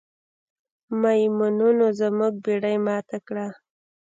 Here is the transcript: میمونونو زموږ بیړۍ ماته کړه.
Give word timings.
میمونونو 1.01 1.85
زموږ 1.99 2.33
بیړۍ 2.43 2.75
ماته 2.85 3.17
کړه. 3.27 3.47